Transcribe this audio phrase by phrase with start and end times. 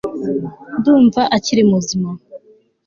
[0.77, 2.09] ndumva akiri muzima